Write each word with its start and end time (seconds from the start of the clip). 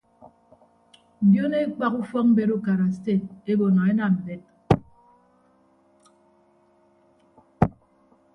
Ndion 1.25 1.53
ekpak 1.61 1.93
ufọkmbet 2.01 2.49
ukara 2.55 2.87
sted 2.97 3.21
ebo 3.51 3.65
nọ 3.71 3.81
enam 3.91 4.13
mbet. 4.21 4.43